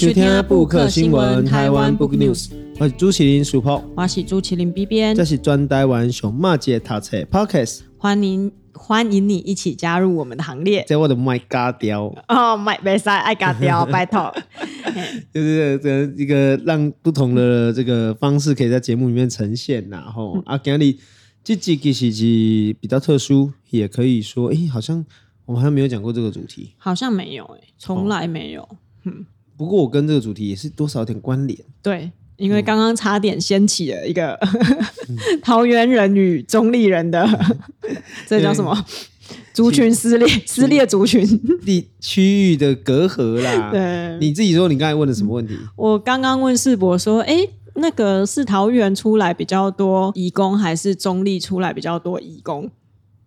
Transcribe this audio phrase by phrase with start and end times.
[0.00, 10.86] 收听布克新闻台湾 Book News，我是朱麒麟 Super，我是朱麒麟 B 编，这是专台湾熊猫节读册 Podcast，欢迎欢迎你一起加入我们的行列。
[10.88, 14.34] 这我的麦嘎雕哦，麦没塞爱嘎雕，拜托，
[15.34, 20.98] 就是这一个让不同的这个方式可以在节目里面呈现，然后、嗯、啊，今天
[21.44, 25.04] 这集其实比较特殊，也可以说，哎，好像
[25.44, 28.66] 我们还没有讲过这个主题，好像没有，哎，从来没有，
[29.04, 29.12] 嗯。
[29.18, 29.26] 嗯
[29.60, 31.58] 不过我跟这个主题也是多少有点关联。
[31.82, 37.22] 对，因为刚刚差点掀起了一个、嗯、 桃园人与中立人的，
[37.86, 37.96] 嗯、
[38.26, 38.86] 这叫什么？
[39.52, 41.26] 族群撕裂，撕裂族群
[41.62, 43.70] 地区域的隔阂啦。
[43.70, 45.54] 对，你自己说，你刚才问的什么问题？
[45.76, 52.70] 我刚刚问世博说，哎，那个是桃园出来比较多移工，还是中立出来比较多移工？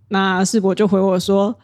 [0.07, 1.59] 那世博就回我说。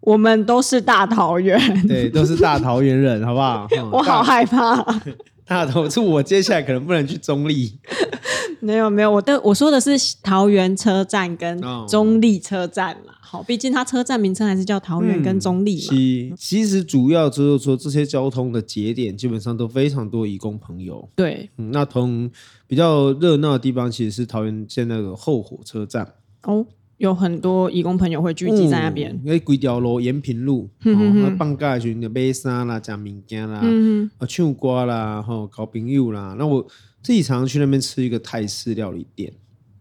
[0.00, 3.66] 我们都是大桃园，对，都是大桃园人，好不好？
[3.92, 4.82] 我好害怕。
[5.44, 7.78] 大头是我接下来可能不能去中立。
[8.60, 13.14] 没有没有，我的我说的是桃园车站跟中立车站啦。
[13.20, 15.88] 好，毕竟它车站名称还是叫桃园跟中立嘛。
[15.90, 21.08] 其其实主要就是说这些交通的节点基本上都非常多移工朋友。
[21.14, 22.30] 对，嗯，那同
[22.66, 26.14] 比较热闹的地方其实是桃园现在的后火车站。
[26.42, 26.66] 哦。
[26.98, 36.34] 有很多义工朋友会聚集在那边，因为规条路延平路，哦，放假的时候就买衫啦、吃物件啦、嗯、啊唱歌啦、吼交朋友啦。
[36.38, 36.66] 那我
[37.02, 39.32] 自己常常去那边吃一个泰式料理店。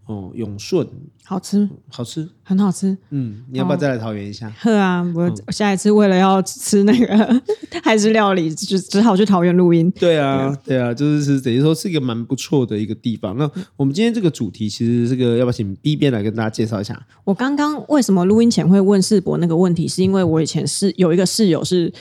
[0.08, 0.88] 哦，永顺
[1.26, 2.98] 好吃，好吃，很好吃。
[3.10, 4.50] 嗯，你要不要再来桃园一下？
[4.58, 5.14] 喝、哦、啊！
[5.14, 7.42] 我下一次为了要吃那个
[7.84, 9.92] 泰式料理，就只好去桃园录音。
[9.92, 13.38] 对啊，对啊，就是是等于说是一个蛮不错的一个地方。
[13.38, 16.98] 那我们今天这个主题，其实这个要不要请 B 编来跟大家介绍一下？
[17.26, 21.92] 我刚刚为什么录音前会问世博那个问题，是因为我以前是有一个室友是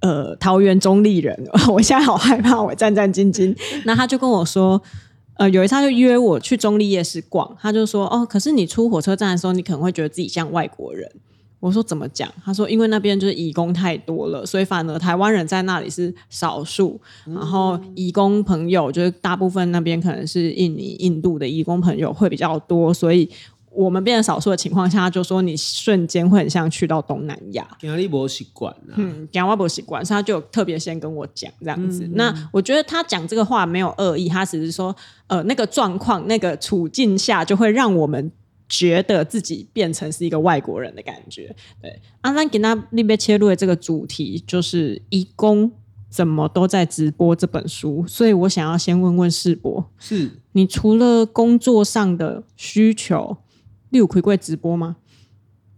[0.00, 3.56] 呃桃园中立人， 我现在好害怕，我战战兢兢。
[3.84, 4.82] 那他就跟我说。
[5.40, 11.10] 呃，有一次他就约我去中立夜市逛，他就说：“哦，可是你出火车站的时候，你可能会觉得自己像外国人。”
[11.60, 23.26] 我说：“怎么讲？”他说：“因为那边就是移工太多了，所以反而台湾人在那里是少数，然后移工朋友就是大部分那边可能是印尼、印度的移工朋友会比较多，所以。”
[23.72, 27.66] 我们变成少数的情况下，他就说你瞬间会很像去到东南亚。
[27.78, 32.04] 讲你不习惯，嗯，讲我不习惯，所以他就特别先跟我讲这样子。
[32.04, 34.94] 嗯、那我觉得他讲这个话没有恶意，他只是说，
[35.28, 38.32] 呃，那个状况、那个处境下，就会让我们
[38.68, 41.54] 觉得自己变成是一个外国人的感觉。
[41.80, 45.70] 对，阿兰给那那边切入的这个主题就是移工
[46.10, 53.36] 怎么都在直播这本书，所以我想要先问问世博，是你除了工作上的需求？
[53.90, 54.96] 你有开过直播吗？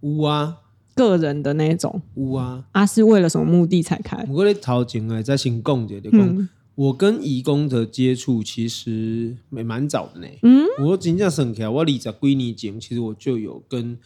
[0.00, 0.58] 有啊，
[0.94, 2.00] 个人的那种。
[2.14, 4.26] 有啊，啊是为了什么目的才开？
[4.30, 10.26] 我咧头前诶，在先讲一下，讲我跟义工的接触其实也蛮早的呢。
[10.42, 13.98] 嗯，我真正算起来，我二十几年前，其实我就有跟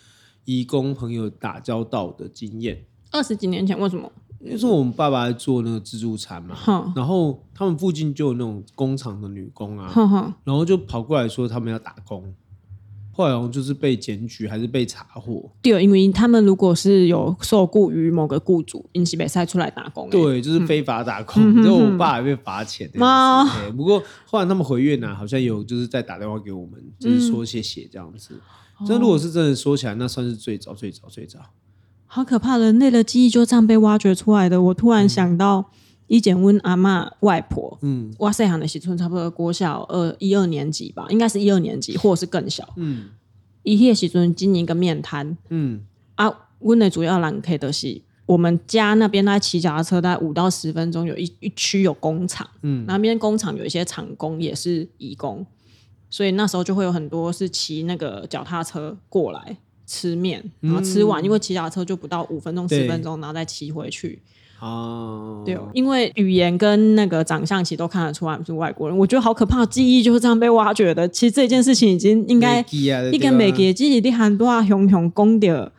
[0.44, 2.84] 义工朋友打交道的经验。
[3.12, 4.10] 二十几年前，为什么？
[4.40, 12.34] 因为说我们爸爸在做那个自助餐嘛，嗯、然后他们附近就有那种工厂的女工啊，然后就跑过来说他们要打工。
[13.16, 15.50] 后来就是被检举还是被查获？
[15.62, 20.10] 对，因为他们如果是有受雇于某个雇主，因此被塞出来打工。
[20.10, 21.62] 对，就是非法打工。
[21.62, 22.90] 之后、嗯、我爸还被罚钱。
[22.92, 23.74] 妈、嗯！
[23.74, 28.38] 不过后来他们回越南，好像有就是在打电话给我们，就是说谢谢这样子。
[28.86, 31.38] 这、嗯、如果是真的说起来，那算是最早最早最早。
[32.04, 34.60] 好可怕，人类的记忆就这样被挖掘出来的。
[34.60, 35.70] 我突然想到。
[36.08, 43.08] 嗯以前问阿嬷外婆，嗯，哇塞，喊的时阵差不多国小二一二年级吧，应该是一二年级，或者是更小，嗯，
[43.64, 45.80] 伊迄个时阵经营一个面摊，嗯，
[46.14, 55.44] 啊，阮的主要人客都是我们家那边，在骑脚踏车大概五到十分钟，有一一区有工厂，嗯，那边工厂有一些厂工也是义工，
[56.08, 64.22] 所以那时候就会有很多是骑那个脚踏车过来吃面，然后吃完，嗯、因为骑脚踏车就不到五分钟十分钟，然后再骑回去。
[64.58, 71.06] 哦，对，因为语言跟那个长相其实都看得出来是外国人，我觉得好可怕，记忆就是这样被挖掘的。
[71.08, 72.64] 其实这件事情已经应该
[73.12, 75.70] 一个美记，记忆的很多啊熊熊公的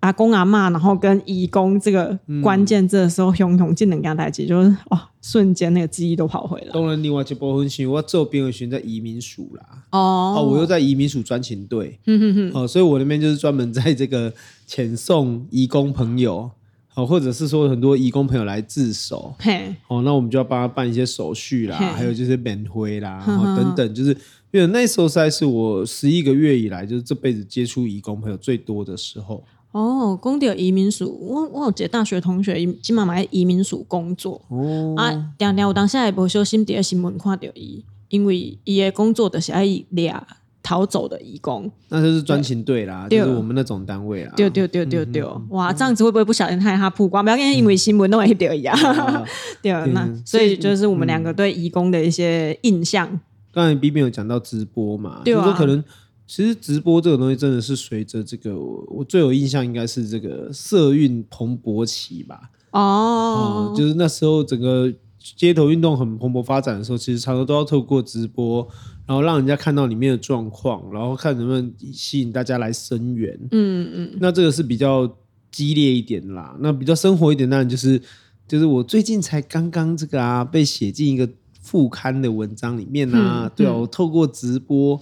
[0.00, 6.68] 阿公阿妈，然后跟移工这个关键字的时候，熊熊技能跟他代记，就是哇，瞬间那个记忆都跑回来。
[6.72, 14.32] 当然，另外一部分是我做编委选在移民署啦，哦，哦，我又在移民署专勤队，嗯哼哼，哦，所以我那边就是专门在这个
[14.68, 16.52] 遣送移工朋友。
[16.98, 24.10] 哦，或者是说很多移工朋友来自首，嘿，哦，那我们就要帮他办一些手续啦，嘿还有就是免灰啦，然后等等，就是
[24.50, 29.44] 因为那时候实在是我十一个月以来，就是这辈子接触移工朋友最多的时候。
[29.70, 34.42] 哦，讲到移民署，我我有一个大学同学，今嘛在移民署工作。
[34.48, 40.26] 哦，啊，常常有当下也无小心伫新闻看到伊，因为伊的工作就是爱俩
[40.62, 41.70] 逃走的移工。
[41.88, 44.32] 那就是专勤队啦，就是我们那种单位啦。
[44.36, 47.24] 对对对对对，哇，这样子会不会不小心害他曝光？
[47.24, 48.76] 不要跟因为新闻弄一丢一样。
[49.62, 53.20] 对，那所以就是我们两个对移工的一些印象。
[53.52, 55.82] 刚才 B B 有讲到直播嘛，就是说可能。
[56.30, 62.50] 其实直播这个东西真的是随着这个，我最有印象应该是这个社运蓬勃期吧。
[62.72, 63.72] 哦、oh.
[63.72, 68.68] 嗯，就是那时候整个街头运动很蓬勃发展的时候，其实常常都要透过直播，
[69.08, 73.36] 然后让人家看到里面的状况，然后看能不能吸引大家来声援。
[73.50, 75.10] 嗯嗯，那这个是比较
[75.50, 76.54] 激烈一点啦。
[76.60, 78.00] 那比较生活一点，当然就是
[78.46, 81.26] 就是我最近才刚刚这个啊，被写进一个
[81.62, 83.46] 副刊的文章里面啊。
[83.46, 85.00] 嗯、对啊，我透过直播。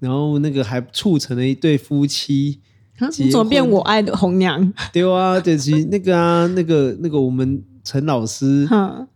[0.00, 2.58] 然后那个还促成了一对夫妻，
[3.18, 4.70] 你怎么变我爱的红娘？
[4.92, 8.66] 对啊，就是那个啊，那个那个我们陈老师，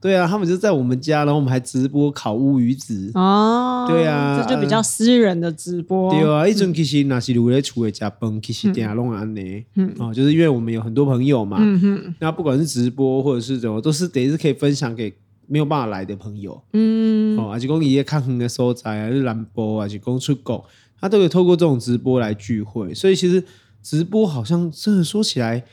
[0.01, 3.11] 对啊，他们就在我们家，然后我们还直播烤乌鱼子。
[3.15, 6.13] 哦，对啊，这就比较私人的直播。
[6.13, 9.41] 对啊，一种其实那是如来出的家崩，其实点下弄安呢，
[9.75, 9.93] 嗯。
[9.99, 15.13] 哦，就是因为我们有很多朋友嘛，嗯哼，那不管是直播或者是怎么，都是等于是可以分享给。
[15.51, 20.63] 没有办法来的朋友，嗯，哦，还是讲一些看远的所在啊，是兰博还是讲出国，
[21.01, 22.93] 他都可以透过这种直播来聚会。
[22.93, 23.43] 所以其实
[23.83, 25.65] 直播好像真的说起来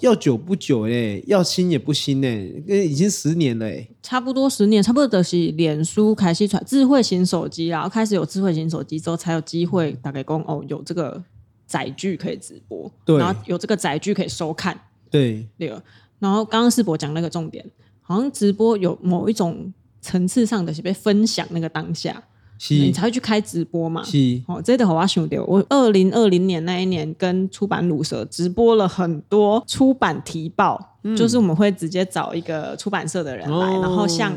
[0.00, 11.22] 要久不久哎，要新也不新哎，已经十年了哎，差不多十年，差不多都是脸书开始传智慧型手机，然后开始有智慧型手机之后，才有机会大概讲哦，有这个
[11.66, 14.78] 载具可以直播，对，然后有这个载具可以收看，
[15.10, 15.72] 对，对。
[16.18, 17.64] 然后刚刚世博讲那个重点。
[18.00, 22.18] 好像直播有某一种层次上的是被分享那个当下，是
[22.70, 24.02] 你才会去开直播嘛。
[24.02, 24.42] 是。
[24.46, 34.32] 哦，这个我想到，我二零二零年那一年跟出版鲁蛇直播了很多出版提报，嗯、就是我们会直接找一个出版社的人来，哦、然后向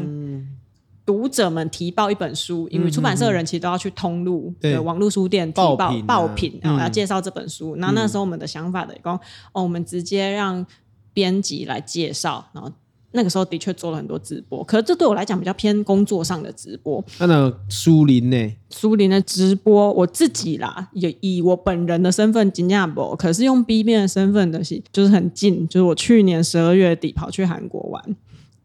[1.05, 5.75] 读者们提报一本书，因为出版社的人其实都要去通路的、嗯、网络书店提报
[6.05, 7.75] 爆品，然后要介绍这本书。
[7.77, 9.19] 那、嗯、那时候我们的想法的讲，
[9.51, 10.65] 哦，我们直接让
[11.11, 12.71] 编辑来介绍，然后。
[13.13, 17.03] 那个时候的确做了很多直播，可是这对我来讲比较偏工作上的直播。
[17.19, 18.53] 那那苏林呢？
[18.69, 28.15] 苏林的直播，我自己啦，也以我本人的身份金加博，可是用 B 面的身份的是，就是很近，就是我去年十二月底跑去韩国玩。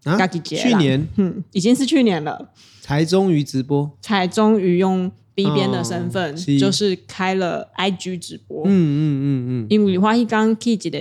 [0.05, 0.27] 啊？
[0.29, 1.09] 去年？
[1.17, 2.53] 嗯，已经是去年了。
[2.81, 8.63] 才终于直播，才终于用 B 边的身份，哦、是就是开了 IG 直播。
[8.67, 10.99] 嗯嗯嗯嗯，因为我一刚去一个。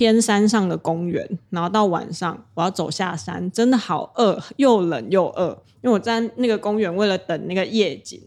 [0.00, 5.62] 偏山上的公园，然后到晚上我要走下山，真的好饿，又冷又饿。
[5.82, 8.18] 因为我在那个公园，为了等那个夜景，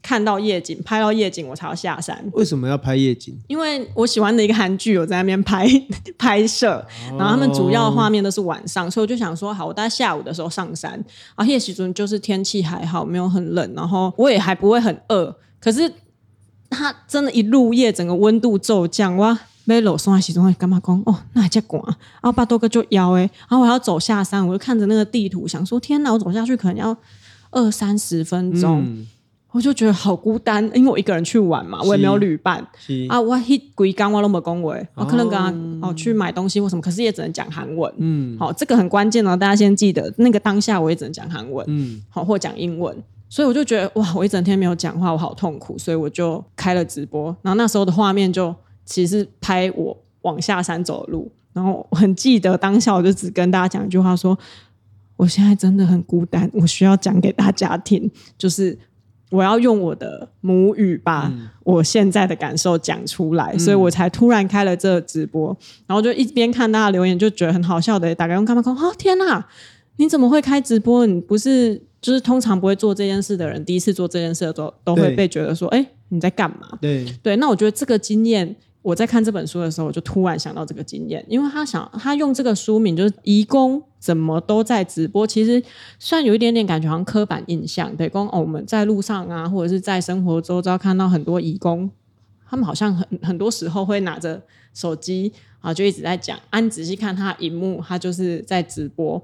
[0.00, 2.24] 看到夜景，拍到夜景，我才要下山。
[2.32, 3.38] 为什么要拍夜景？
[3.46, 5.68] 因为我喜欢的一个韩剧，我在那边拍
[6.16, 6.82] 拍摄，
[7.18, 10.92] 然后他们主要的画面都是晚上，所以我就想说，好，我大概下午的时候上山。
[10.92, 11.04] 然
[11.36, 15.36] 后夜时阵就是天气还好，没有很冷，然后我也还不会很饿。
[15.60, 15.92] 可是
[16.70, 19.38] 它真的，一入夜，整个温度骤降哇！
[19.64, 21.96] 没楼上还是中会干嘛讲哦，那还叫广啊！
[22.20, 26.96] 然后把多个就腰哎，然后我要走下山，我就看着那个地图，想说天哪，我走下去可能要
[27.50, 29.06] 二三十分钟，
[29.52, 32.66] 我就觉得好孤单，因为我一个人去玩嘛，我也没有旅伴
[33.08, 42.96] 啊，我一归刚我都没讲话，我可能刚刚哦去买东西或什么，可是也只能讲韩文，嗯，好，这个很关键哦，大家先记得，那个当下我也只能讲韩文，嗯，好或讲英文，
[43.28, 48.52] 所以我就觉得哇，我一整天没有讲话，我好痛苦，所以我就开了直播，然后那时候的画面就。
[48.84, 54.38] 其实拍我往下山走的路，然后我很记得当下，我就只跟大家讲一句话说：说
[55.16, 58.76] 我现在真的很孤单，我需要讲给大家听，就是
[59.30, 61.32] 我要用我的母语把
[61.64, 69.46] 我现在的感受讲出来，嗯、所以我才突然开了这个直播，然后就一边看大家留言，就觉得很好笑的，打开用干嘛看哦天哪，
[69.96, 71.06] 你怎么会开直播？
[71.06, 76.78] 你不是就是通常不会做这件事的人，第一次做这件事的时候都会被觉得说，哎对，你在干嘛？
[76.80, 78.56] 对对，那我觉得这个经验。
[78.82, 85.62] 我在看这本书的时候，我就突然想到这个经验，因为他想他用这个书名就是“移工怎么都在直播”，其实
[86.00, 91.88] 虽然有一点点感觉好像刻板印象，对，讲哦我们在路上啊，或者是在生活周遭看到很多移工，
[92.48, 94.42] 他们好像很很多时候会拿着
[94.74, 96.36] 手机啊，就一直在讲。
[96.50, 99.22] 啊，你仔细看他荧幕，他就是在直播。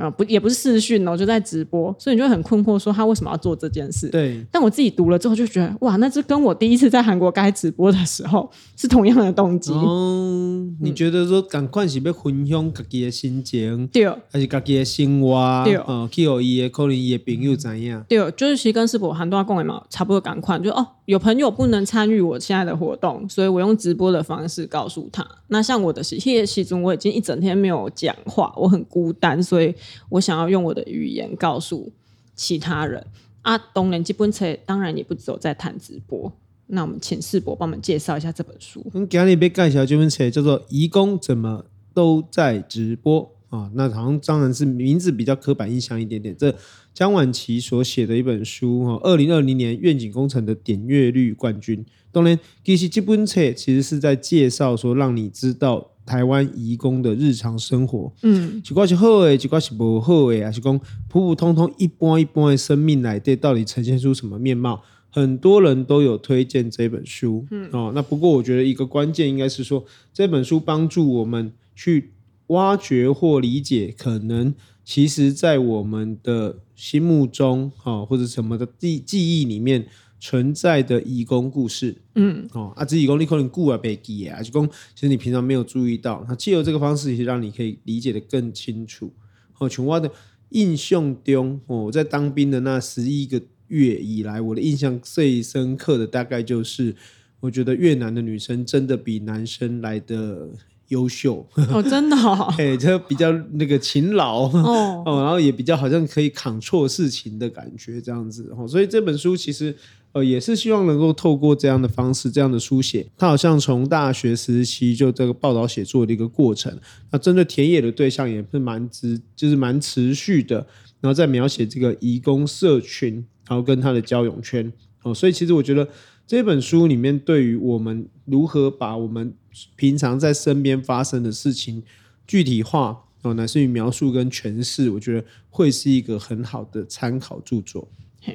[0.00, 4.08] 啊，不也不是视讯哦，就在直播，所以你就很困惑，说他为什么要做这件事？
[4.08, 4.44] 对。
[4.50, 9.72] 但我自己读了之后就觉得，哇，那这跟我第一次在韩国开直播的时候是同样的动机。
[9.72, 15.62] 哦，你觉得说赶快是要分享自己的心情，对，还是自己的生活？
[15.64, 18.02] 对，哦，去有伊的可能伊的朋友怎样？
[18.08, 25.26] 对，就是其实跟师伯韩多共的嘛，差不多赶快就哦，有朋友不能参与我现在的活动，所以我用直播的方式告诉他。
[25.48, 29.74] 那像我的是，其实中我已经一整天没有讲话，我很孤单，所以
[30.08, 30.70] 我想要用我。
[30.70, 31.92] 的语言告诉
[32.36, 33.04] 其他人
[33.42, 36.32] 啊，当然基本册当然也不只有在谈直播。
[36.68, 38.86] 那我们请世博帮我们介绍一下这本书。
[38.94, 43.20] 嗯，今日要介绍这本册叫做《移工怎么都在直播》
[43.56, 46.36] 啊，那好像当然是名字比较刻板印象一点点。
[46.38, 46.54] 这
[46.94, 51.84] 江晚琪所写的一本书哈，二零二零年愿景工程的点阅率冠军。
[52.12, 55.90] 当然，其实这本册其实是在介绍说，让你知道。
[56.10, 60.76] 台湾移工的日常生活，嗯，几挂是好诶，几挂是不好诶，还是讲
[61.08, 64.82] 普普通通一般一般的生命来对，到底呈现出什么面貌？
[65.08, 72.10] 很多人都有推荐这本书，嗯哦，那不过我觉得一个关键应该是说，这本书帮助我们去
[72.48, 74.52] 挖掘或理解，可能
[74.84, 79.86] 其实在我们的心目中，哈，或者什么的记记忆里面。
[80.20, 89.10] 存在的义工故事，嗯，哦，啊，这义工你可能顾啊，别记啊，就讲其实你平常没有注意到，那借由这个方式，其实让你可以理解的更清楚。
[89.58, 90.10] 哦，琼蛙的
[90.50, 96.94] 印象中，哦，我在当兵的那十一个月以来，我的印象最深刻的大概就是，
[97.40, 100.50] 我觉得越南的女生真的比男生来的
[100.90, 109.74] 优秀哦，真的，哦， 哎，就比较那个勤劳哦， 哦，然后也比较好像可以扛错事情的感觉，这样子哦，所以这本书其实。
[110.12, 116.76] 呃，也是希望能够透过这样的方式，这样的书写，他好像从大学时期就这个报道写作的一个过程。
[117.12, 120.56] 那针对田野的对象也是蛮持，就是蛮持续的。
[121.00, 124.72] 然后再描写这个移工社群，然后跟他的交友圈。
[125.04, 125.86] 哦，所以其实我觉得
[126.30, 129.34] 这本书里面对于我们如何把我们
[129.74, 131.82] 平常在身边发生的事情
[132.24, 137.88] 具体化，哦，乃至于描述跟诠释，我觉得会是一个很好的参考著作。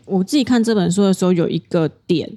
[0.04, 2.30] 我自己看这本书的时候，有一个点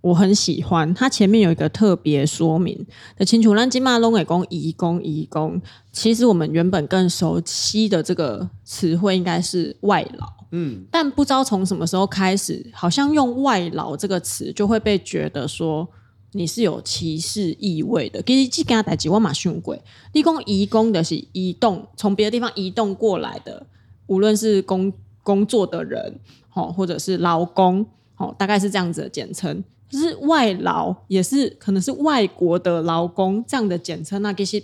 [0.00, 2.86] 我很喜欢，它前面有一个特别说明
[3.16, 3.52] 的清楚。
[3.52, 15.88] 让金马龙给公移工移工，其实我们原本更熟悉的这个词汇应该是外劳，嗯，但不知道从什么时候开始，好像用外劳这个词就会被觉得说
[16.32, 18.22] 你是有歧视意味的。
[18.22, 19.76] 其实这跟他代志我嘛想过，
[20.12, 23.66] 你讲移工的是移动，从别的地方移动过来的，
[24.06, 24.92] 无论是工
[25.22, 26.20] 工作的人。
[26.52, 29.62] 哦，或者是劳工，哦，大概是这样子的简称。
[29.88, 34.20] 就是外劳也是可能是外国的劳工这样的简称。
[34.20, 34.60] 那其实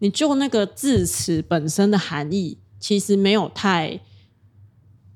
[0.00, 4.00] 你就那个字词本身的含义，其实没有太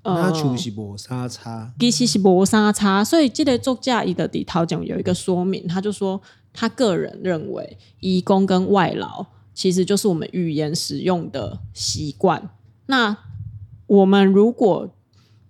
[0.05, 3.03] 呃，其实是没啥差，其实是没啥差。
[3.03, 6.21] 所以记得作家伊的底头讲有一个说明，他就说
[6.53, 12.51] 他个人认为，移工跟外劳其实就是我们语言使用的习惯。
[12.87, 13.17] 那
[13.87, 14.89] 我们如果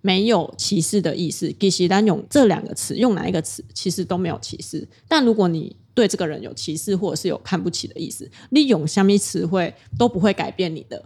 [0.01, 4.87] 没有歧视的意思，其实单用这两个词，用哪一个词，其实都没有歧视。
[5.07, 11.03] 但如果你对这个人有歧视，或者是有看不起的意思，你用什么词汇都不会改变你的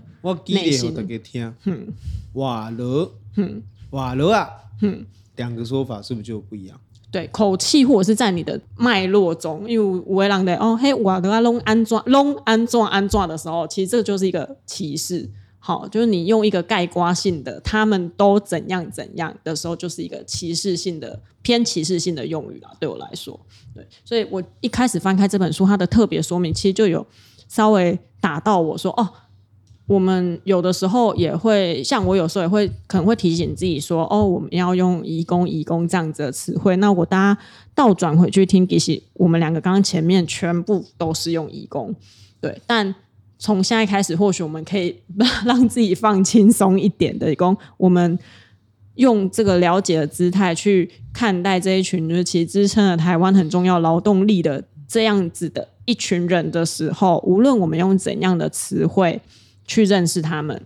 [0.48, 0.94] 内心。
[0.96, 1.88] 我给听， 嗯，
[2.34, 3.10] 瓦罗，
[3.42, 4.50] 嗯，瓦罗啊，
[4.82, 5.06] 嗯，
[5.36, 6.80] 两个说法是不是就不一样？
[7.12, 15.30] 对，口气或者是在你的脉络中，因为有的人的哦，嘿，瓦罗啊，隆安装，隆安装安装的时候，其实这就是一个歧视。
[15.62, 22.72] 好，就是你用一个概括性的，他们都怎样怎样的时候，就是一个歧视性的、偏歧视性的用语啦。
[22.80, 23.38] 对我来说，
[23.74, 27.06] 对，所以我一开始翻开这本书，它的特别说明其实就有
[27.50, 29.10] 稍微打到我说，哦，
[29.90, 36.78] 我们有的时候也会，像我有时候也会可能会提醒自己说，哦，我们要用移工、移工这样子的词汇。
[36.78, 37.42] 那我大家
[37.76, 41.94] 倒转回去听，其实我们两个刚刚前面全部都是用移工，
[42.40, 42.96] 对，但。
[43.42, 44.94] 从现在开始，或许我们可以
[45.46, 48.20] 让自己放轻松一点的，移工我们
[48.96, 59.22] 用这个了解的姿态去看待这一群，就是其实支撑了台湾很重要劳动力的这样子的一群人的时候，无论我们用怎样的词汇
[59.70, 60.60] 去认识他们，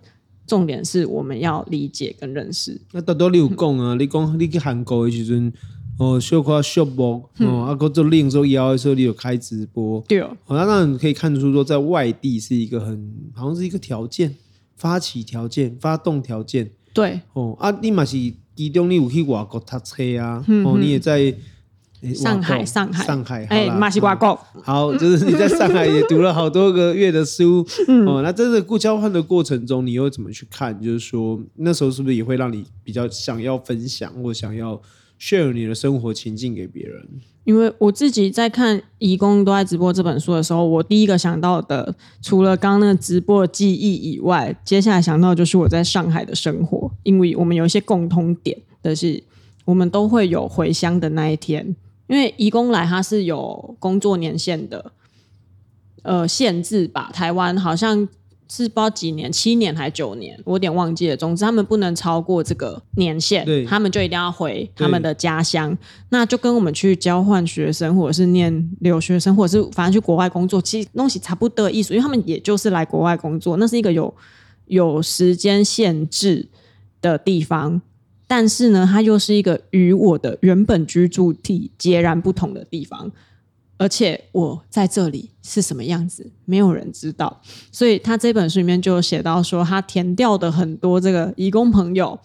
[0.47, 2.79] 重点是我们要理解跟认识。
[2.93, 5.51] 那大多你有讲啊，你讲你去韩国的时阵。
[5.99, 10.21] 哦，小夸小博哦，啊，个做另说邀的时候，你有开直播，对。
[10.21, 14.35] 哦，那当然可以看出说，在外地是一个很，好像是一个条件，
[14.75, 18.17] 发起条件，发动条件，对，哦，啊，你嘛是
[18.55, 21.31] 其中你有去外国读车啊，哦，你也在
[22.11, 30.81] 上海，上海，上海，哎，马西瓜够好，就是你在上海也读了好多个月的书， 嗯、哦，那在这个交换的过程中，你又怎么去看？
[30.81, 34.81] 就是说，那时候是不是也会让你比较想要分享，或想要
[35.21, 37.07] share 你的生活情境给别人？
[37.45, 49.21] 因为我自己在看《移工都在直播》这本书的时候，我第一个想到的，除了刚刚那个直播的记忆以外，接下来想到的就是我在上海的生活，因为我们有一些共通点的是，
[49.65, 51.75] 我们都会有回乡的那一天。
[52.13, 54.91] 因为移工来，他是有工作年限的，
[56.03, 57.09] 呃，限制吧。
[57.11, 58.07] 台湾好像
[58.47, 61.17] 是不知道几年，七年还是九年，我有点忘记了。
[61.17, 65.75] 总之，他们不能超过这个年限，他们就一定要回他们的家乡。
[66.09, 71.95] 那就跟我们去交换学生，或者是念留学生，或者是反正去国外工作，其实东西差不多的意思。
[71.95, 74.13] 因为他们也就是来国外工作，那是一个有
[74.67, 76.47] 有时间限制
[77.01, 77.81] 的地方。
[78.35, 83.11] 但是呢，它又是一个与我的原本居住地截然不同的地方，
[83.77, 87.39] 而且我在这里是什么样子，没有人知道。
[87.71, 92.19] 所以他这本书里面就写到说，他填掉的很多这个义工朋友，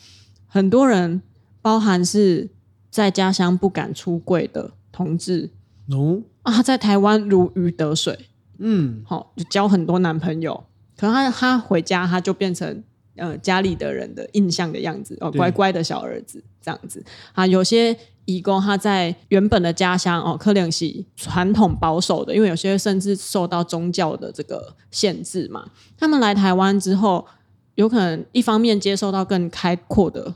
[0.47, 1.21] 很多人
[1.61, 2.49] 包含是
[2.91, 5.51] 在家乡不敢出柜的同志，
[5.91, 8.19] 哦啊，在台湾如鱼得水，
[8.57, 10.65] 嗯，好，就交很多男朋友，
[10.97, 12.83] 可能他他回家他就变成。
[13.19, 17.47] 呃，家里的人的印象的样子哦，乖乖的小儿子这样子啊。
[17.47, 25.71] 有些移工他在原本的家乡哦，克林西传统保守的，因为有些甚至受到宗教的这个限制嘛。
[25.99, 27.27] 他们来台湾之后，
[27.75, 30.35] 有可能一方面接受到更开阔的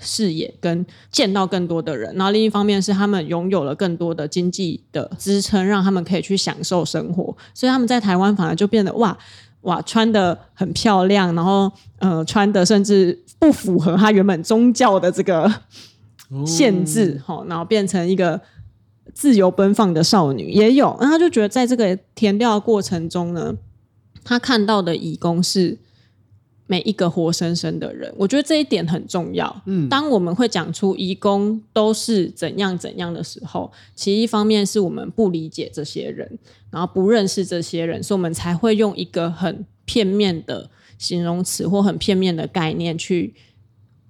[0.00, 7.36] 视野，跟见到更多的人，然后另一方面是他们拥有了更多的经济的支撑，让他们可以去享受生活。
[7.54, 9.16] 所以他们在台湾反而就变得哇。
[9.62, 15.52] 哇，穿的很漂亮，然后呃，穿的甚至不符合他原本宗教的这个
[16.46, 18.40] 限制，哈、哦，然后变成一个
[19.14, 23.54] 自由奔放的少女也有，然后他就觉得在这个填调的过程中呢，
[24.24, 25.78] 他看到的乙工是。
[26.66, 29.62] 每一个活生生的人，我觉得这一点很重要。
[29.66, 36.38] 嗯，当我们会讲出移工都是怎样怎样的时候，其一方面是我们不理解这些人，
[36.70, 43.34] 然后不认识这些人，所以我们才会用一个很片面的形容词或很片面的概念去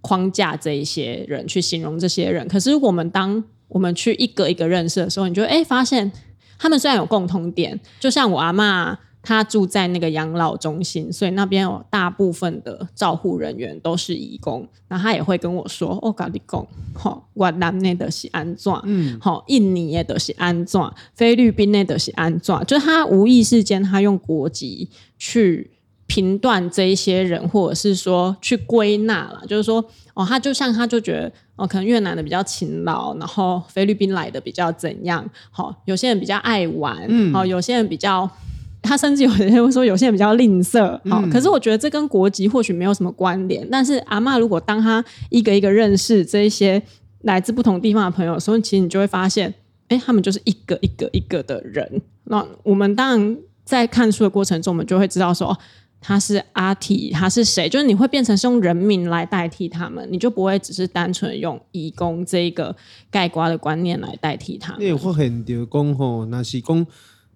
[0.01, 2.47] 框架这一些人，去形容这些人。
[2.47, 6.13] 可是我们当我们去一个一个认识的时候，你就哎发现
[6.59, 8.97] 他们虽然有共同点，就像我阿嬷。
[9.23, 14.69] 他住在那个养老中心，所以那边有大部分的照护人员都是移工。
[14.89, 18.73] 那他也会跟我说：“我跟你讲，好，越南内的是安怎？
[18.83, 20.81] 嗯，好，印尼也都是安怎？
[21.15, 22.53] 菲律宾内的是安怎？
[22.67, 25.71] 就是他无意识间，他用国籍去
[26.09, 29.45] 评断这一些人，或者是说去归纳了。
[29.47, 35.25] 就是说，哦，他就像他就觉得，哦，可能越南的比较勤劳，然后菲律宾来的比较怎样？
[35.53, 38.29] 好，有些人比较爱玩，嗯，好，有些人比较。”
[38.83, 43.67] 他甚至有人会说，有些人比较吝啬，好、嗯，可是我觉得这跟国籍或许没有什么关联。
[43.71, 46.83] 但是阿嬷如果当他一个一个认识这一些
[47.21, 49.55] 来自不同地方的朋友，所以其实你就会发现，
[49.87, 52.03] 哎，他们就是一个一个一个的人。
[52.25, 55.59] 那我们当然在看书的过程中，我们就会知道说，哦，
[56.01, 57.69] 他是阿提，他是谁？
[57.69, 62.75] 就是你会变成是用人名来代替他们，你就不会只是单纯用义工这一个
[63.13, 64.85] 盖瓜的观念来代替他们。
[64.85, 66.85] 你发现就讲吼，那是讲。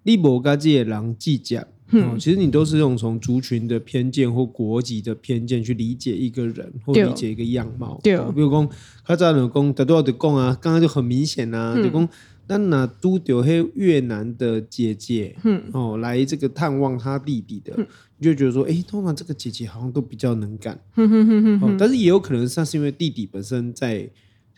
[0.06, 8.00] 你无跟这些人计较，嗯，其实你都是用从族群的偏见或国籍的偏见去理解一个人或理解一个样貌。
[8.04, 8.68] 对，比如讲，
[9.04, 12.08] 他在那讲，他都要得讲啊，刚刚就很明显啊，嗯、就讲，
[12.46, 17.84] 那那都丢黑越南的姐姐，嗯，哦，来这个探望他弟弟的，嗯、
[18.18, 24.08] 你就觉得说，哎，通常这个姐姐好像都比较能干，嗯哼哼哼，哦，但是也有可能是，是因为弟弟本身在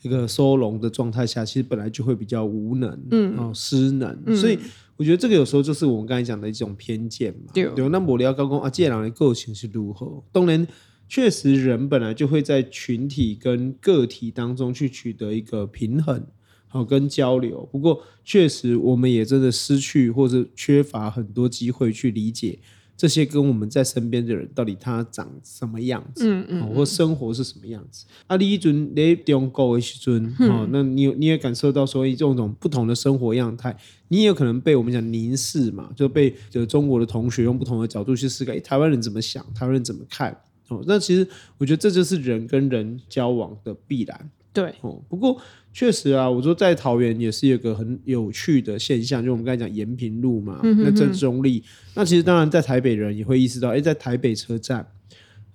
[0.03, 4.59] 这个收容的状态下，其实本来就会比较无能，嗯，哦，失能，嗯、所以。
[4.99, 7.53] 我觉得这个有时候就是我们刚才讲的一种偏见嘛。
[7.55, 10.23] 对，那我聊高工啊，这样的个性是如何？
[10.33, 10.67] 当然，
[11.09, 16.27] 确实人本来就会在群体跟个体当中去取得一个平衡，
[16.67, 17.67] 好跟交流。
[17.71, 22.59] 不过，确实我们也真的失去或者缺乏很多机会去理解。
[22.99, 28.05] 这些跟我们在身边的人到底他长什么样子，嗯嗯，嗯，或生活是什么样子？
[28.27, 33.77] 啊，你一尊你中国的时阵，哦、嗯，那你你也感受到说，这种种不同的生活样态，
[34.09, 40.37] 你也有可能被我们讲凝视嘛，就被就中国的同学用不同的角度去思考，台湾人怎么想，台湾人怎么看？
[40.67, 44.31] 哦，那其实我觉得这就是人跟人交往的必然。
[44.61, 45.41] 对，哦，不过。
[45.71, 51.63] 确实啊，我说在桃园也是有一个很有趣的现象，就我们刚才讲延平路嘛，嗯、哼哼那正中立。
[51.95, 54.85] 那其实当然在台北人也会意识到，哎，在台北车站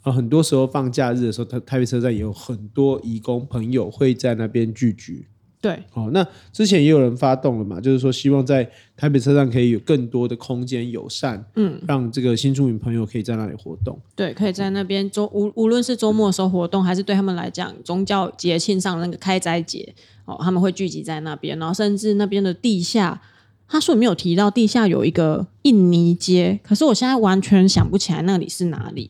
[0.02, 5.28] 啊，很多时候放假日的时候，台台北车站也有很多移工朋友会在那边聚聚。
[5.64, 13.98] 对，哦，那之前也有人发动了嘛，就是说希望在台北车站可以有更多的空间友善，嗯，让这个新住民朋友可以在那里活动。
[14.14, 19.96] 对，可以在那边周无无论是周末的时候活动，还是对他们来讲宗教节庆上那个开斋节，
[20.26, 23.22] 哦，他们会聚集在那边，然后甚至那边的地下，
[23.70, 29.10] 他说没有提到地下有一个印尼街，可是我现在完全想不起来那里是哪里。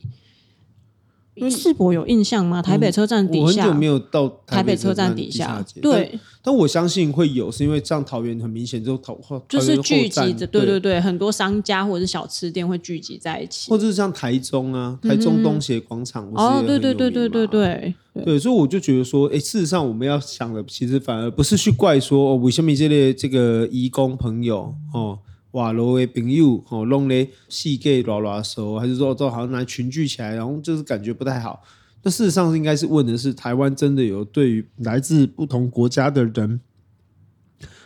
[1.49, 2.61] 世博有印象吗？
[2.61, 5.65] 台北车站底下，我很久没有到台北车站底下。
[5.81, 9.17] 对，但我相信会有，是因为这样桃园很明显就桃
[9.49, 25.17] 就是聚集着，对对对，很多商家或者是小吃店会聚集在一起，或者是像台中啊，台中东协广场，哦，对对对对对对对，所以我就觉得说，哎，事实上我们要想的，其实反而不是去怪说哦，为什么这类这个移工朋友哦。
[25.53, 31.63] 瓦罗的朋友哦，弄嘞细 gay 拉拉手，还是说都好像来群聚起来，然后就是感觉不太好。
[32.03, 36.59] 那事实上应该是问的是，台湾真的有对于来自不同国家的人，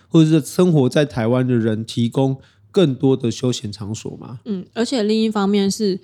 [0.08, 2.38] 或者是生活在台湾的人，提供
[2.72, 4.40] 更多的休闲场所吗？
[4.46, 6.00] 嗯，而且另一方面是，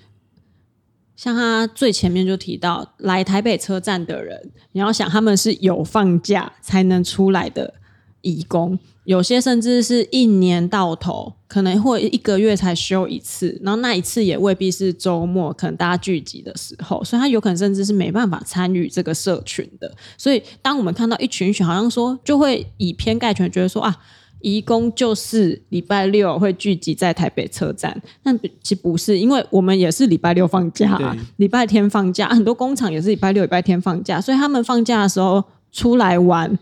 [1.16, 7.74] 像他最前面就提到，来台北车站的人，你要想他们是有放假才能出来的
[8.20, 8.78] 义工。
[9.04, 19.94] 有些甚至是一年到头，可能会一个月才休一次，然后那一次也未必是周末，可能大家聚集的时候，所以他有可能甚至是没办法参与这个社群的。
[20.16, 23.94] 所以当我们看到一群群，好像说就会以偏概全，觉得说啊，
[24.40, 36.58] 移工就是礼拜六会聚集在台北车站，但其实不是，因为我们也是礼拜六放假啊，礼拜天放假，很多工厂也是礼拜六、礼拜天放假，所以他们放假的时候出来玩。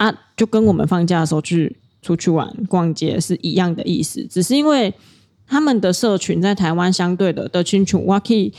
[0.00, 4.94] 啊，就跟我们放假的时候去出去玩、逛街是一样的意思，只是因为
[5.46, 8.50] 他们的社群在台湾相对的的清楚，我可以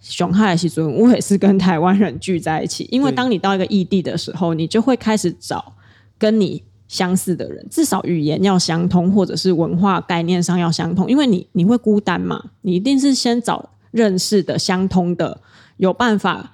[0.00, 2.86] 熊害的时阵，我也是跟台湾人聚在一起。
[2.92, 5.72] 因为当你到一个异地的时候，你就会开始找
[6.16, 11.10] 跟你相似的人，至少语言要相通，或者是文化概念上要相通。
[11.10, 15.40] 因为你你会孤单嘛，你一定是先找认识的、相通的，
[15.78, 16.52] 有办法。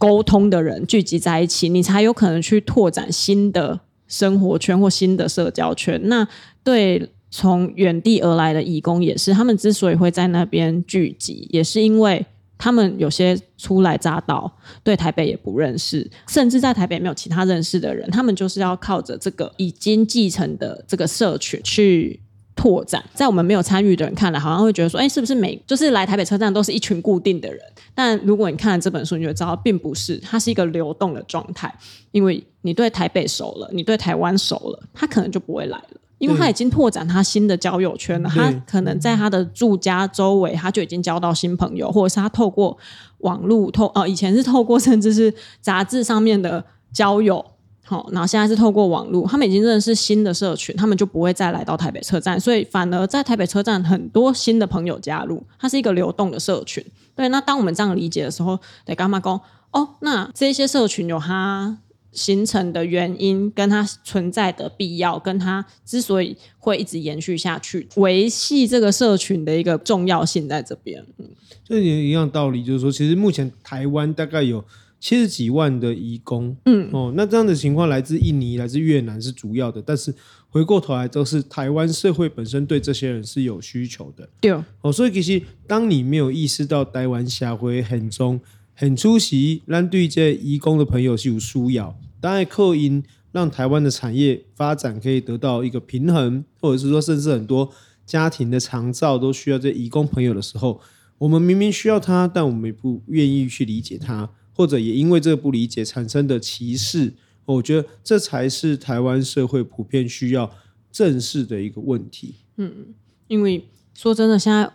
[0.00, 6.00] 沟通的人聚集在一起，你才有可能去拓展新的生活圈或新的社交圈。
[6.04, 6.26] 那
[6.64, 12.24] 对从远地而来的义工也是，他们之所以会在那边聚集，也是因为
[12.56, 14.50] 他们有些初来乍到，
[14.82, 22.20] 对台北也不认识，甚至在台北没有其他认识的人，他们就是要靠着这个已经继承的这个社群去。
[22.60, 27.58] 拓展，在我们没有参与的人看来，好像会觉得说，哎，是不是每就是来台北车站都是一群固定的人？
[27.94, 31.74] 但如果你看了这本书，你就知道，并不是，它是一个流动的状态。
[32.10, 38.28] 因为你对台北熟了，你对台湾熟了，他可能就不会来了，因为他已经拓展他新的交友圈了。
[38.28, 42.76] 他可能在他的住家周围，他就已经交到新朋友，或者是他透过
[43.20, 47.42] 网络透，呃，以前是透过甚至是杂志上面的交友。
[47.90, 56.84] 好，然后现在是透过网络，他们已经认识新的社群，他们就不会再来到台北车站，所以反而在台北车站很多新的朋友加入，它是一个流动的社群。
[57.16, 59.40] 对，那当我们这样理解的时候，得干嘛讲？
[59.72, 61.78] 哦，那这些社群有它
[62.12, 71.04] 形成的原因，跟它存在的必要，跟它之所以会一直延续下去，维系这个社群的一个重要性在这边。
[71.18, 71.26] 嗯，
[71.64, 74.64] 这也一样道理，就是说，其实目前台湾大概有。
[75.00, 80.14] 七十几万的移工，嗯，哦，那这样的情况来自印尼、来自越南是主要的，但是
[80.50, 88.38] 回过头来都是台湾社会本身对这些人是有需求的，对，哦，所以其实当你没有意识到台湾社会很中、
[88.74, 97.72] 很出席，让对这移工的朋友是有需要，当然客因让台湾的产业发展可以得到一个平衡，或者是说甚至很多
[98.04, 100.78] 家庭的长照都需要这移工朋友的时候，
[101.16, 104.28] 我们明明需要他，但我们也不愿意去理解他。
[104.60, 107.14] 或者也因为这个不理解产生的歧视，
[107.46, 110.50] 我觉得这才是台湾社会普遍需要
[110.92, 112.34] 正视的一个问题。
[112.58, 112.88] 嗯，
[113.26, 114.70] 因为说真的，现在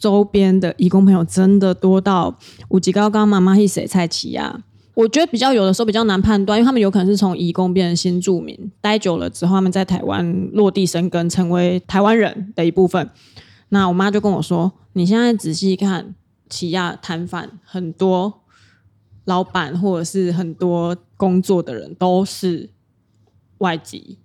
[0.00, 2.38] 周边的移工朋友真的多到
[2.70, 4.64] 五级高刚妈妈是谁蔡奇呀？
[4.94, 13.10] 我觉得比较有的时候比较难判断，因为他们有可能是从移工变成新住民，待久了之后他们在台湾落地生根，成为台湾人的一部分。
[13.68, 16.14] 那我妈就跟我说：“你现在仔细看，
[16.48, 18.40] 奇亚摊贩很多。”
[19.24, 22.68] 老板或者是很多工作的人都是
[23.58, 24.18] 外籍，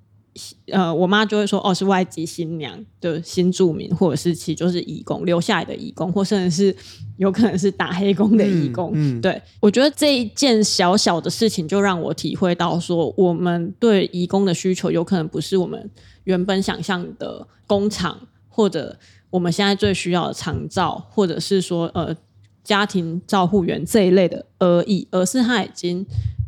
[0.71, 6.75] 呃，我妈就会说，哦，是外籍新娘的新住民，或者是其实就是义工留下来的义工，或甚至是
[7.17, 8.91] 有可能是打黑工的义工。
[8.93, 15.89] 嗯嗯、对，我觉得这一件小小的事情就让我体会到，说我们对义工的需求有可能不是我们
[16.25, 18.97] 原本想象的工厂，或者
[19.29, 22.15] 我们现在最需要的长照，或者是说呃。
[22.63, 26.05] 家庭照护员这一类的而已，而是他已经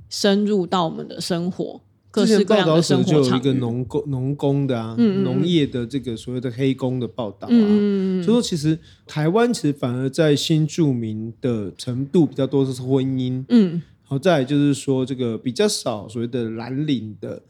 [0.10, 17.42] 深入到我们的生活各式各样的生活就有一个农工农工的啊，嗯嗯农业的这个所谓的黑工的报道啊，所以说其实台湾其实反而在新住民的程度比较多的是婚姻，嗯，好，再来就是说这个比较少所谓的蓝领的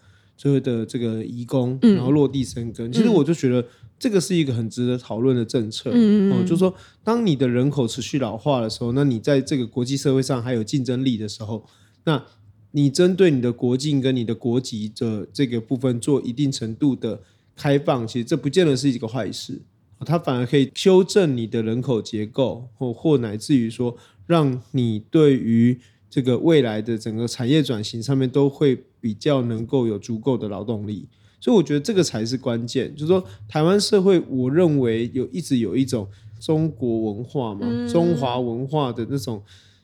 [0.42, 3.64] 所谓的这个移工，然后落地生根，嗯、其实我就觉得
[4.00, 6.74] 这个是一个很值得讨论的政策，嗯嗯哦，就是说
[7.04, 11.64] 当你的人口持续老化的时候，那你在这个国际社会上还有竞争力的时候，
[12.06, 12.26] 那
[12.72, 17.22] 你针对你的国境跟你的国籍的这个部分做一定程度的
[17.56, 19.62] 开放，其实这不见得是一个坏事，
[20.00, 31.10] 它反而可以修正你的人口结构，或或乃至于说，让你对于这个未来的整个产业转型上面都会比较能够有足够的劳动力。
[31.42, 36.08] 所以我觉得这个才是关键，就是说台湾社会，我认为有一直有一种
[36.40, 39.42] 中国文化嘛，嗯、中华文化的那种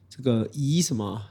[0.07, 1.21] 这个遗什么。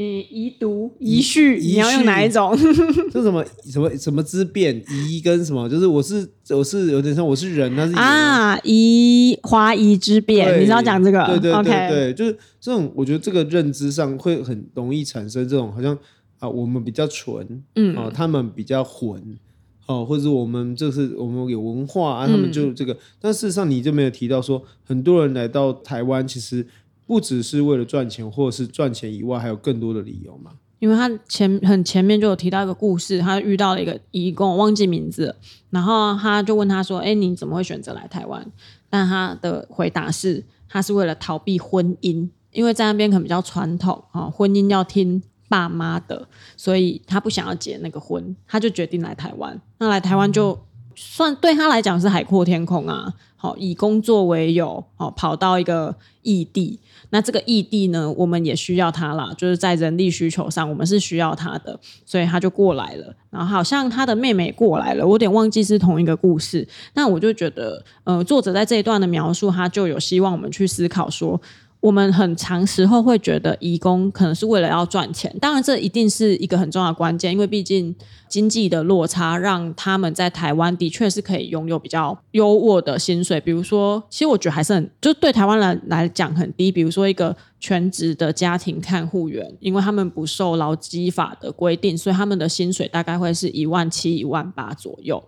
[0.00, 2.56] 嗯，遗毒遗序，你要用哪一种？
[3.12, 5.68] 就什么什么什么之变遗跟什么？
[5.68, 11.26] 就是我是我是有点像我是人，但是啊，遗华夷之变，你知道讲这个？
[11.26, 15.98] 对对对对就是这种，我觉得这个认知上会很容易产生这种好像
[16.38, 19.38] 啊，我们比较纯，嗯啊，他们比较混，
[19.86, 26.66] 哦、啊，或者我们就是我们有文化啊，他们就这个，嗯、但事实上你就没有提到说，很多人来到台湾其实。
[27.08, 30.50] 不只是为了赚钱，或者是赚钱以外，还有更多的理由嘛？
[30.78, 35.36] 因为他前很前面就有提到一个故事，他遇到了一个义工，我忘记名字了，
[35.70, 38.46] 然后他就问他说：“哎，你怎么会选择来台湾？”
[38.90, 49.60] 但他的回答是：他是为了逃避婚姻，因为在那边可能比较传统啊，婚姻要听爸妈的，所以他不想要结那个婚，他就决定来台湾。
[49.78, 50.58] 那来台湾就
[50.94, 53.14] 算对他来讲是海阔天空啊。
[53.40, 56.80] 好，以工作为由，好跑到一个异地。
[57.10, 63.14] 那这个异地呢，我们也需要他啦，就是在人力需求上，我们是需要他的，所以他就过来了。
[63.30, 66.66] 然后好像他的妹妹过来了，我有点忘记是同一个故事。
[66.94, 71.40] 那我就觉得，呃，作者在这一段的描述，他就有希望我们去思考说。
[71.80, 77.94] 我们很长时候会觉得义工可能是为了要赚钱，当然这一定是一个很重要的关键，因为毕竟
[78.28, 83.40] 经济的落差让他们在台湾的确是可以拥有比较优渥的薪水。
[83.40, 86.72] 比如说，其实我觉得还是很，就对台湾人来讲很低。
[86.72, 95.22] 比如说一个全职的家庭看护员，因为他们不受劳基法的规定，所以他们的薪水大概会是一万七、一万八左右。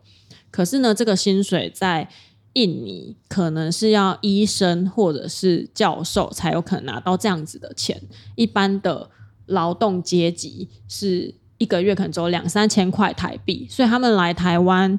[0.50, 2.08] 可是呢，这个薪水在
[2.54, 8.00] 印尼可能是要医生或者是教授才有可能拿到这样子的钱，
[8.34, 9.08] 一般的
[9.46, 14.98] 劳动阶级是一个月可能只有两三千块台币，所以他们来台湾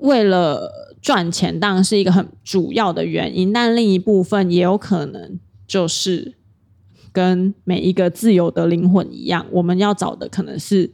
[0.00, 6.34] 为了赚钱，当然是一个很主要的原因，但另一部分也有可能就是
[7.12, 10.90] 跟每一个自由的灵魂一样，我们要找的可能是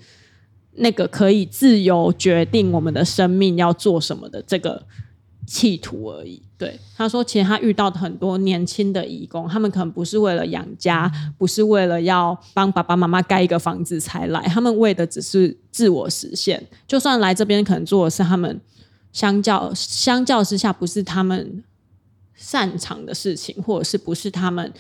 [0.73, 4.87] 那个可以自由决定我们的生命要做什么的这个。
[5.47, 6.43] 企图而已。
[6.57, 16.67] 对，他说，其实他遇到的很多年轻的义工，他们可能不是为了养家，不是为了要帮爸爸妈妈盖一个房子才来，他们为的只是自我实现。
[16.87, 18.61] 就算来这边，可能做的是他们
[19.13, 21.63] 相较相较之下不是他们
[22.35, 24.73] 擅长的事情，或者是不是他们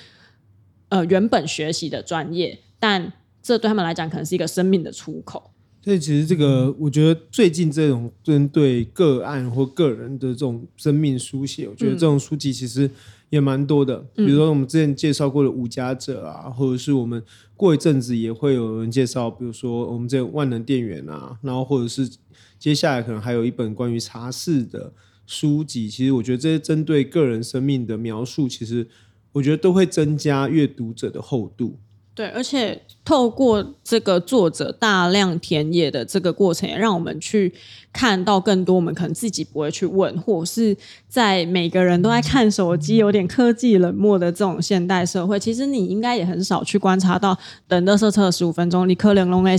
[0.88, 5.50] 呃原本学习的专业，但这对他们来讲，可能是一个生命的出口。
[5.84, 12.90] 所以其实这个，我觉得最近这种针对个案或个人的这种生命书写，我觉得这种书籍其实
[13.28, 13.98] 也蛮多的。
[14.14, 17.22] 比如说我们之前介绍过的无家者啊，或者是我们
[17.54, 22.10] 过一阵子也会有人介绍，比如说我们这万能电源啊，然后或者是
[22.58, 24.90] 接下来可能还有一本关于茶室的
[25.26, 25.90] 书籍。
[25.90, 28.86] 其实我觉得这些针对个人生命的描述，其实
[29.32, 31.76] 我觉得都会增加阅读者的厚度。
[32.14, 37.52] 对，而且透过这个作者大量田野的这个过程，也让我们去
[37.92, 40.76] 看到更多我们可能自己不会去问，或是
[41.08, 49.56] 在每个人都在看手机、有点科技冷漠的这种现代社会，其实你应该也很少去观察到，等垃圾车十五分钟，你可能拢会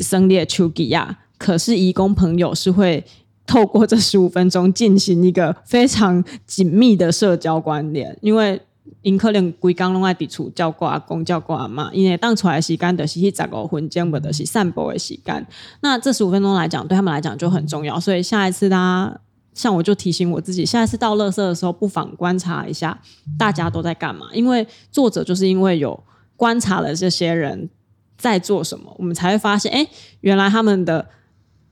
[0.00, 1.18] 省略手机呀。
[1.36, 3.04] 可是移工朋友是会
[3.46, 8.58] 透过这十五分钟进行一个非常紧密的社交关联，因为。
[9.04, 15.46] 因可能规工拢爱伫厝照顾阿公、照顾阿妈，因为当出来时间就是去十五分钟，不就是散步的时间。
[15.82, 18.00] 那这十五分钟来讲，对他们来讲就很重要。
[18.00, 19.20] 所以下一次大家，
[19.52, 22.98] 像我就提醒我自己，下一次倒垃圾的时候，不妨观察一下
[23.38, 24.26] 大家都在干嘛。
[24.32, 26.02] 因为作者就是因为有
[26.34, 27.68] 观察了这些人
[28.16, 29.86] 在做什么，我们才会发现，哎，
[30.22, 31.06] 原来他们的。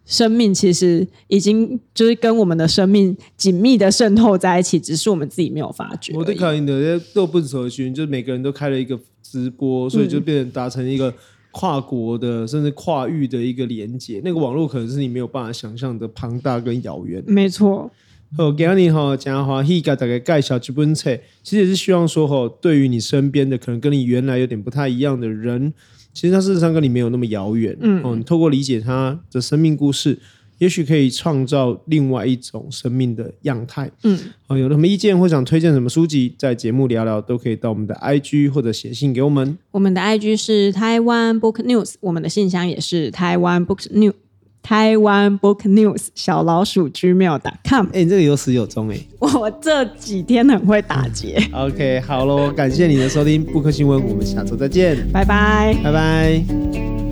[0.05, 6.13] 生命其实已经就是跟我们的生命紧密的渗透在一起，只是我们自己没有发觉。
[6.15, 11.13] 我在看你的都不熟群，就是每个人都开了一个直播，所以就变成达成一个
[11.53, 17.23] 跨国的甚至跨域的一个连接，那个网络可能是你没有办法想象的庞大跟遥远。
[17.27, 17.91] 没错。
[18.35, 25.75] 好，今天哈讲话，希给大家介绍这本册，其实也是希望说哈，对于你身边的可能跟你原来有点不太一样的人，
[26.13, 27.77] 其实它事实上跟你没有那么遥远。
[27.81, 30.19] 嗯，哦，你透过理解它的生命故事，
[30.59, 33.91] 也许可以创造另外一种生命的样态。
[34.05, 39.57] 嗯，哦，有什么意见或想推荐什么书籍，在节目聊聊都可以到我们的 IG 或者写信给我们。
[39.71, 44.15] 我们的 IG 是台湾 Book News，我们的信箱也是台湾 Book News。
[44.63, 47.87] 台湾 Book News 小老鼠 gmail.com。
[47.89, 49.09] 哎、欸，你这个有始有终哎、欸！
[49.19, 51.43] 我这几天很会打结。
[51.53, 57.12] OK，好喽，感谢你的收听，布克新闻，我们下周再见，拜拜，拜拜。